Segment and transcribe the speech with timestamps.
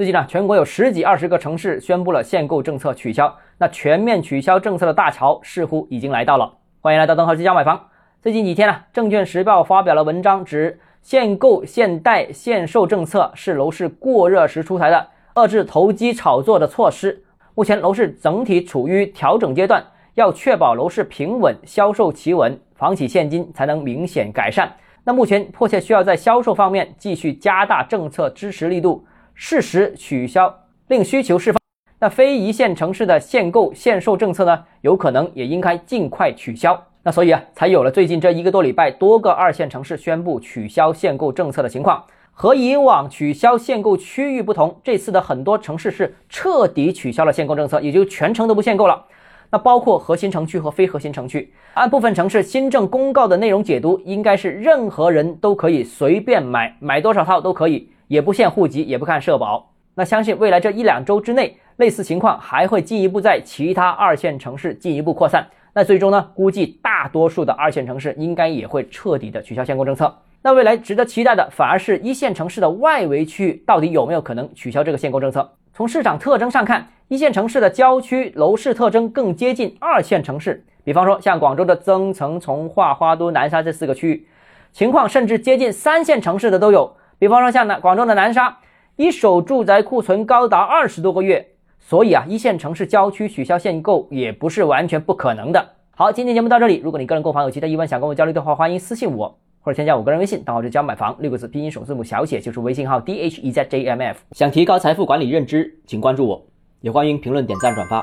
[0.00, 6.50] 最近呢，全国有十几二十个城市宣布了限购政策取消，那全面取消政策的大潮似乎已经来到了。
[6.80, 7.78] 欢迎来到邓浩之家买房。
[8.22, 17.22] 最近几天呢，证券时报发表了文章，指限购、限贷、限售政策是楼市过热时出台的遏制投机炒作的措施。
[17.54, 24.72] 目前楼市整体处于调整阶段，要确保楼市平稳、销售企稳，房企现金才能明显改善。
[25.04, 29.04] 那目前迫切需要在销售方面继续加大政策支持力度。
[29.42, 30.54] 适时取消，
[30.88, 31.58] 令需求释放。
[31.98, 34.64] 那非一线城市的限购限售政策呢？
[34.82, 36.78] 有可能也应该尽快取消。
[37.02, 42.04] 那所以啊，才有了最近这一个多礼拜，多个二线城市宣布取消限购政策的情况。
[42.32, 49.06] 和以往取消限购区域不同，这次的很多城市是彻底取消了限购政策，也就全程都不限购了。
[49.50, 51.50] 那包括核心城区和非核心城区。
[51.72, 57.90] 按部分城市新政公告的内容解读，应该是任何人都可以随便买，买多少套都可以。
[58.10, 59.70] 也不限户籍，也不看社保。
[59.94, 65.46] 那相信未来这一两周之内，类似情况还会进一步在其他二线城市进一步扩散。
[65.72, 70.12] 那最终呢，估计大多数的二线城市应该也会彻底的取消限购政策。
[70.42, 75.48] 那未来值得期待的，反而是一线城市的外围区域到底有没有可能取消这个限购政策？
[75.72, 84.26] 从市场特征上看，一线城市的郊区楼市特征更接近二线城市，比方说像广州的增城、从化、花都、南沙这四个区域，
[84.72, 86.92] 情况甚至接近三线城市的都有。
[87.20, 88.60] 比方说，像南广州的南沙，
[88.96, 95.62] 一手住宅库存高达二十多个月，所以啊，一线城市郊区取消限购也不是完全不可能的。
[95.94, 96.80] 好，今天节目到这里。
[96.82, 104.20] 如果你个人购房有其他疑问，想跟我交流的话，欢迎私信我或者添加我个人微信，账号是教买房六个字拼音首字母小写，就是微信号 d h e z j m f。
[104.32, 106.46] 想提高财富管理认知，请关注我，
[106.80, 108.02] 也欢迎评论、点赞、转发。